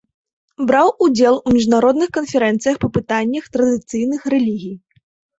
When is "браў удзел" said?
0.69-1.35